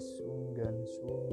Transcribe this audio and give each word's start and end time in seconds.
sunggan 0.00 0.82
sunggan 0.82 1.29